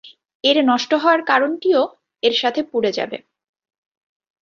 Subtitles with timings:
[0.43, 1.81] এর নষ্ট হওয়ার কারণটিও
[2.23, 3.17] এর সাথে পুড়ে যাবে।